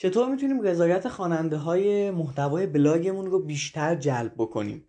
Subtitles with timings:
[0.00, 4.84] چطور می‌تونیم رضایت خواننده های محتوای بلاگمون رو بیشتر جلب بکنیم؟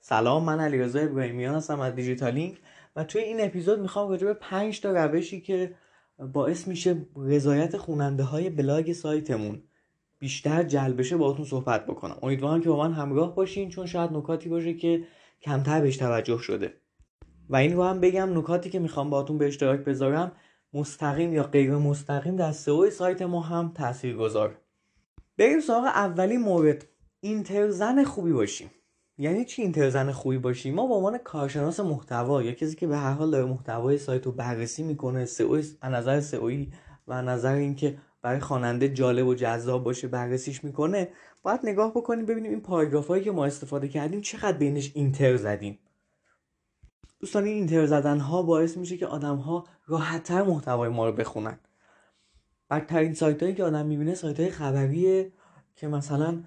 [0.00, 2.58] سلام من علیرضا ابراهیمیان هستم از دیجیتالینگ
[2.96, 5.74] و توی این اپیزود می‌خوام راجع به 5 تا روشی که
[6.32, 9.62] باعث میشه رضایت خواننده های بلاگ سایتمون
[10.18, 12.18] بیشتر جلب بشه باهاتون صحبت بکنم.
[12.22, 15.04] امیدوارم که با من همراه باشین چون شاید نکاتی باشه که
[15.42, 16.74] کمتر بهش توجه شده.
[17.48, 20.32] و این رو هم بگم نکاتی که می‌خوام باهاتون به اشتراک بذارم
[20.74, 24.58] مستقیم یا غیر مستقیم در سئو سایت ما هم تاثیر گذار
[25.38, 26.86] بریم سراغ اولی مورد.
[27.20, 28.70] اینترزن خوبی باشیم.
[29.18, 33.12] یعنی چی اینترزن خوبی باشیم؟ ما به عنوان کارشناس محتوا یا کسی که به هر
[33.12, 36.72] حال داره محتوای سایت رو بررسی می‌کنه سئو نظر سئویی
[37.08, 41.08] و نظر اینکه برای خواننده جالب و جذاب باشه بررسیش می‌کنه
[41.42, 45.78] باید نگاه بکنیم ببینیم این پاراگراف هایی که ما استفاده کردیم چقدر بینش اینتر زدیم.
[47.22, 51.58] دوستان این اینتر زدن ها باعث میشه که آدم ها راحتتر محتوای ما رو بخونن.
[52.70, 55.32] بدترین سایت هایی که آدم می‌بینه سایت های خبریه
[55.76, 56.42] که مثلا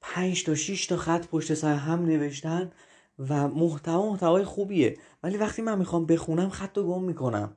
[0.00, 2.72] پنج تا 6 تا خط پشت سر هم نوشتن
[3.18, 4.98] و محتوا محتوای خوبیه.
[5.22, 7.56] ولی وقتی من می‌خوام بخونم خط رو گم می‌کنم.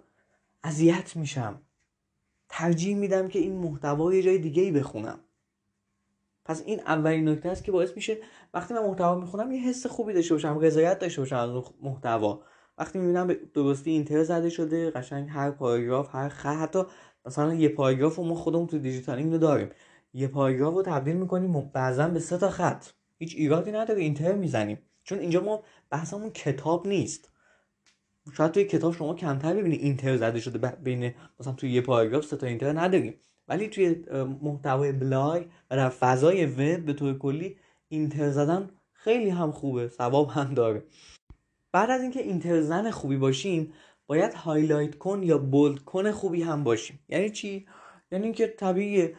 [0.63, 1.61] اذیت میشم.
[2.49, 5.19] ترجیح میدم که این محتوا یه جای دیگه ای بخونم.
[6.47, 8.17] پس این اولین نکته است که باعث میشه
[8.53, 12.41] وقتی من محتوا می‌خونم یه حس خوبی داشته باشم رضایت داشته باشم از محتوا.
[12.77, 16.83] وقتی می‌بینم به درستی اینتر زده شده قشنگ هر پاراگراف هر خط حتی
[17.25, 19.69] مثلا یه پاراگراف رو ما خودمون تو دیجیتال رو داریم.
[20.13, 22.85] یه پاراگراف رو تبدیل می‌کنیم بعضا به سه تا خط.
[23.17, 24.79] هیچ ایرادی نداره اینتر می‌زنیم.
[25.03, 27.31] چون اینجا ما بحثمون کتاب نیست.
[28.33, 32.37] شاید توی کتاب شما کمتر ببینید اینتر زده شده بین مثلا توی یه پاراگراف سه
[32.37, 33.19] تا اینتر نداریم.
[33.47, 33.95] ولی توی
[34.41, 37.57] محتوای بلاگ و در فضای وب به طور کلی
[37.87, 40.83] enter زدن خیلی هم خوبه ثواب هم داره.
[41.71, 43.73] بعد از اینکه enter زن خوبی باشیم
[44.07, 47.67] باید highlight کن یا bold کن خوبی هم باشیم یعنی چی؟
[48.11, 49.15] یعنی اینکه طبیعی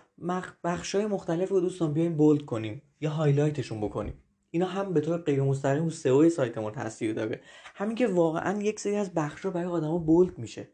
[0.64, 5.00] بخش های مختلف رو دوستان بیایم bold کنیم یا highlight شون بکنیم اینا هم به
[5.00, 7.40] طور غیر مستقیم رو سئو سایت ما تاثیر داره.
[7.74, 10.68] همین که واقعا یک سری از بخش رو برای آدما bold میشه.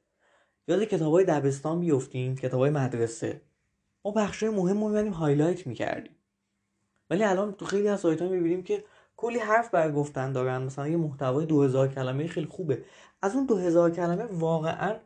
[0.69, 3.41] یاد کتابای دبستان بیفتیم کتابای مدرسه.
[4.05, 6.17] ما بخش های مهم رو هایلایت می‌کردیم.
[7.11, 8.85] ولی الان تو خیلی از سایت ها می‌بینیم که
[9.17, 10.63] کلی حرف بر گفتن دارن.
[10.63, 12.85] مثلا یه محتوای 2000 کلمه خیلی خوبه.
[13.23, 14.97] از اون 2000 کلمه واقعا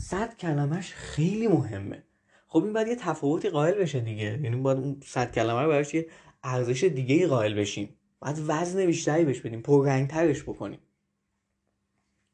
[0.00, 2.02] 100 کلمهش خیلی مهمه.
[2.46, 4.40] خب این باید یه تفاوتی قائل بشه دیگه.
[4.42, 6.06] یعنی باید اون 100 کلمه رو براش یه
[6.44, 7.96] ارزش دیگه ای قائل بشیم.
[8.20, 10.78] باید وزن بیشتری بهش بدیم ترش بکنیم.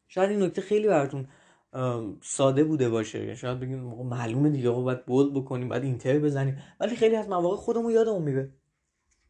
[0.08, 1.28] شاید این نکته خیلی براتون
[2.22, 3.34] ساده بوده باشه.
[3.34, 6.58] شاید بگیم معلومه دیگه باید bold بکنیم باید enter بزنیم.
[6.80, 8.50] ولی خیلی از مواقع خودمون یادمون میره.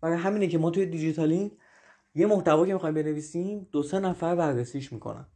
[0.01, 1.53] برای همینه که ما توی دیجیتالینگ
[2.15, 5.27] یه محتوا که می‌خوایم بنویسیم دو سه نفر بررسیش می‌کنن.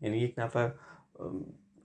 [0.00, 0.74] یعنی یک نفر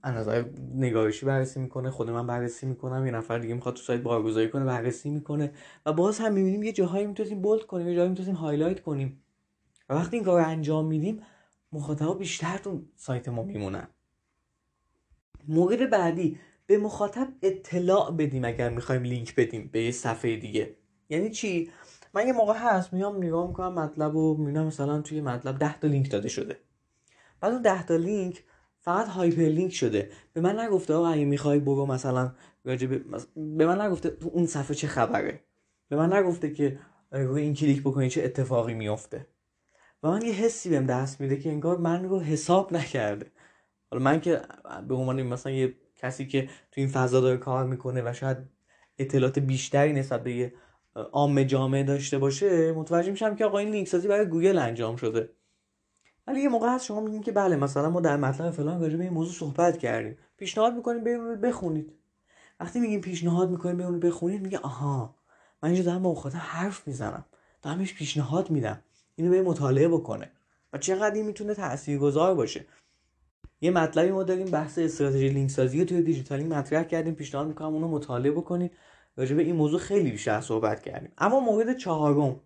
[0.04, 0.46] از نظر
[0.76, 4.66] نگارشی بررسی می‌کنه خود من بررسی می‌کنم یه نفر دیگه می‌خواد تو سایت بارگذاری کنه
[4.66, 5.54] بررسی می‌کنه.
[5.86, 9.24] و باز هم می‌بینیم یه جاهایی می‌تونیم bold کنیم یه جاهایی می‌تونیم highlight کنیم.
[9.90, 11.22] و وقتی این کار انجام میدیم
[11.72, 13.88] مخاطبا بیشتر تو سایت ما میمونن.
[15.48, 20.76] مورد بعدی به مخاطب اطلاع بدیم اگر می‌خوایم لینک بدیم به یه صفحه دیگه.
[21.10, 21.72] یعنی چی؟
[22.14, 25.88] من یه موقع هست میام نگاه می‌کنم مطلب و می‌بینم مثلا توی مطلب 10 تا
[25.88, 26.58] لینک داده شده.
[27.42, 28.44] بعد اون 10 تا لینک
[28.80, 30.12] فقط hyperlink شده.
[30.34, 32.32] به من نگفته آقا اگه می‌خوای برو مثلا
[32.66, 35.44] راجع به من نگفته تو اون صفحه چه خبره.
[35.90, 36.80] به من نگفته که
[37.12, 39.28] روی این کلیک بکنی چه اتفاقی میفته
[40.04, 43.32] و من یه حسی بهم دست میده که انگار من رو حساب نکرده.
[43.92, 44.42] حالا من که
[44.88, 48.38] به عنوان مثلا یه کسی که تو این فضا داره کار می‌کنه و شاید
[48.98, 50.54] اطلاعات بیشتری نسبت به
[50.96, 55.30] عام جامعه داشته باشه متوجه میشم که آقا این لینک سازی برای گوگل انجام شده.
[56.28, 59.04] ولی یه موقع هست شما میگین که بله مثلا ما در مطلب فلان راجع به
[59.04, 60.18] این موضوع صحبت کردیم.
[60.38, 61.94] پیشنهاد می‌کنیم بریم بخونید.
[62.60, 65.16] وقتی میگیم پیشنهاد می‌کنیم بریم بخونید میگه آها
[65.64, 67.26] من اینجا دارم با مخاطب حرف می‌زنم.
[67.62, 68.82] دارم پیشنهاد میدم.
[69.16, 70.32] اینو به مطالعه بکنه.
[70.74, 72.66] و چقدر این می‌تونه تاثیرگذار باشه.
[73.62, 77.88] یه مطلبی ما داریم بحث استراتژی لینک سازی توی دیجیتالی مطرح کردیم پیشنهاد می‌کنم اونو
[77.88, 78.72] مطالعه بکنید.
[79.18, 81.12] راجع به این موضوع خیلی بیشتر صحبت کردیم.
[81.18, 82.40] اما مورد چهارم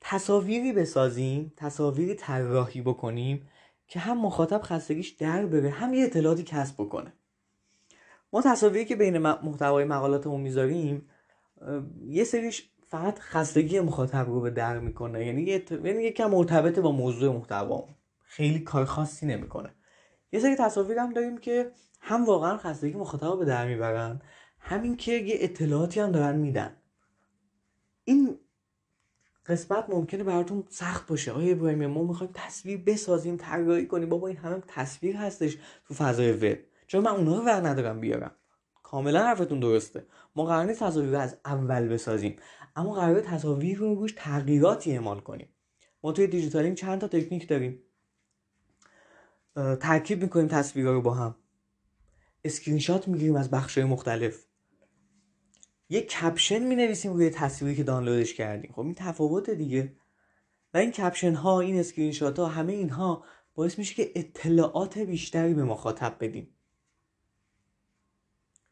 [0.00, 3.48] تصاویری بسازیم تصاویری طراحی بکنیم
[3.88, 7.12] که هم مخاطب خستگیش در بره هم یه اطلاعاتی کسب بکنه.
[8.32, 11.08] ما تصاویری که بین محتوای مقالاتمون می‌ذاریم
[12.06, 15.26] یه سریش فقط خستگی مخاطب رو به در می‌کنه.
[15.26, 17.88] یعنی یه یعنی یکم مرتبط با موضوع محتوا
[18.22, 19.70] خیلی کار خاصی نمی‌کنه.
[20.32, 24.22] یه سری تصاویر هم داریم که هم واقعا خستگی مخاطب به در می‌برن
[24.60, 26.76] همین که یه اطلاعاتی هم دارن میدن.
[28.04, 28.38] این
[29.46, 31.32] قسمت ممکنه براتون سخت باشه.
[31.32, 34.08] آیا ابراهیمی ما می‌خوایم تصویر بسازیم طراحی کنیم.
[34.08, 35.56] بابا این همه تصویر هستش
[35.88, 36.58] تو فضای وب.
[36.86, 38.30] چون من اونها رو ور ندارم بیارم.
[38.82, 40.06] کاملا حرفتون درسته.
[40.36, 42.36] ما قرار نیست تصاویر از اول بسازیم.
[42.76, 45.48] اما قرار تصاویر رو روش تغییراتی اعمال کنیم.
[46.02, 47.82] ما توی دیجیتالینگ چند تا تکنیک داریم.
[49.80, 51.34] ترکیب می‌کنیم تصویرها رو با هم.
[52.44, 54.44] اسکرین شات می‌گیریم از بخش مختلف.
[55.88, 58.72] یه caption می نویسیم روی تصویری که دانلودش کردیم.
[58.72, 59.92] خب این تفاوت دیگه.
[60.74, 63.24] و این caption ها این screen ها همه اینها
[63.54, 66.48] باعث میشه که اطلاعات بیشتری به مخاطب بدیم.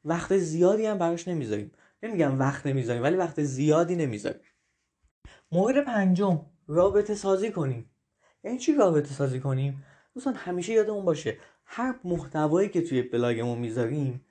[0.04, 1.72] وقت زیادی هم براش نمی‌ذاریم.
[2.02, 4.40] نمیگم وقت نمی‌ذاریم ولی وقت زیادی نمی‌ذاریم.
[5.52, 7.90] مورد پنجم رابطه سازی کنیم.
[8.44, 9.84] یعنی چی رابطه سازی کنیم؟
[10.16, 14.24] دوستان همیشه یادمون باشه هر محتوایی که توی بلاگمون می‌ذاریم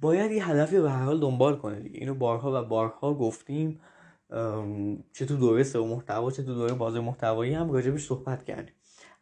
[0.00, 1.98] باید یه هدفی رو به هر حال دنبال کنه دیگه.
[1.98, 3.80] اینو بارها و بارها گفتیم
[5.12, 8.74] چه تو دوره سه محتوا چه تو دوره باز محتوایی هم راجبش صحبت کردیم.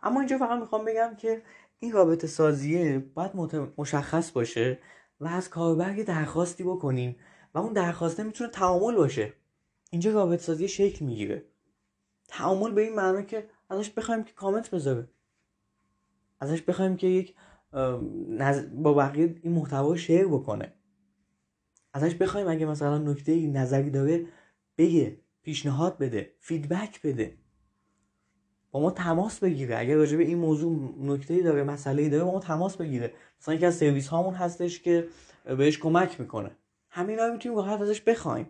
[0.03, 1.43] اما اینجا فقط می‌خوام بگم که
[1.79, 3.31] این رابطه سازیه باید
[3.79, 4.79] مشخص باشه
[5.21, 7.17] و از کاربر یه درخواستی بکنیم
[7.55, 9.33] و اون درخواسته می‌تونه تعامل باشه.
[9.91, 11.45] اینجا رابطه سازی شکل می‌گیره.
[12.29, 15.09] تعامل به این معنی که ازش بخوایم که کامنت بذاره.
[16.41, 17.35] ازش بخوایم که یک
[18.75, 20.73] با بقیه این محتوا شیر بکنه.
[21.93, 24.27] ازش بخوایم اگه مثلا نکته نظری داره
[24.79, 27.37] بگه پیشنهاد بده فیدبک بده.
[28.71, 29.79] با ما تماس بگیره.
[29.79, 33.13] اگر راجع به این موضوع نکته داره مسئله داره با ما تماس بگیره.
[33.41, 35.09] مثلا یکی از سرویس هامون هستش که
[35.45, 36.51] بهش کمک می‌کنه.
[36.91, 38.47] همینا رو می‌تونیم راحت ازش بخوایم.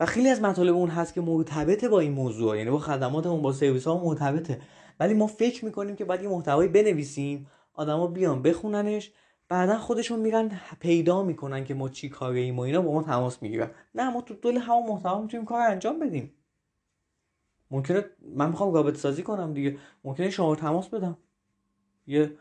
[0.00, 3.52] و خیلی از مطالب اون هست که مرتبطه با این موضوع یعنی با خدماتمون با
[3.52, 4.60] سرویس ها مرتبطه.
[5.00, 9.12] ولی ما فکر می‌کنیم که باید یه محتوایی بنویسیم آدما بیان بخوننش
[9.48, 13.42] بعدا خودشون میرن پیدا می‌کنن که ما چی کاره ایم و اینا با ما تماس
[13.42, 13.70] می‌گیرن.
[13.94, 16.32] نه ما تو دل همون محتوا می‌تونیم کار انجام بدیم.
[17.70, 18.04] ممکنه
[18.34, 19.78] من می‌خوام رابطه سازی کنم دیگه.
[20.04, 21.18] ممکنه شما تماس بدم.
[22.06, 22.32] یه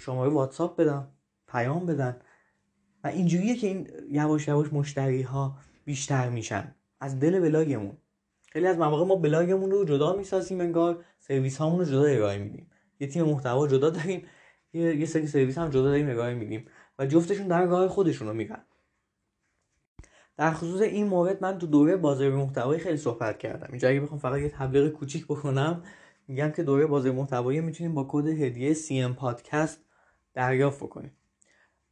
[0.00, 1.08] شماره واتساپ بدم.
[1.48, 2.16] پیام بدن.
[3.04, 6.74] و اینجوریه که این یواش یواش مشتری ها بیشتر میشن.
[7.00, 7.96] از دل بلاگمون.
[8.56, 12.70] خیلی از مواقع ما بلاگمون رو جدا می‌سازیم انگار سرویس هامون رو جدا ارائه میدیم.
[13.00, 14.26] یه تیم محتوا جدا داریم
[14.72, 16.66] یه, یه سری سرویس هم جدا داریم ارائه میدیم
[16.98, 18.56] و جفتشون در راه خودشون رو
[20.36, 23.68] در خصوص این مورد من تو دوره بازار محتوایی خیلی صحبت کردم.
[23.70, 25.82] اینجا اگه بخوام فقط یه تبلیغ کوچیک بکنم
[26.28, 29.80] میگم که دوره بازار محتوایی می‌تونیم با کد هدیه سی پادکست
[30.34, 31.12] دریافت بکنیم.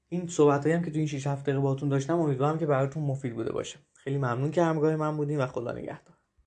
[0.08, 3.52] این صحبت هم که تو این 6 هفته باهاتون داشتم امیدوارم که براتون مفید بوده
[3.52, 3.78] باشه.
[3.94, 6.13] خیلی ممنون که همراه من بودین و خدا نگهدار.